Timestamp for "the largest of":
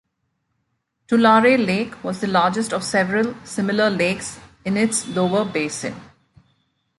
2.21-2.83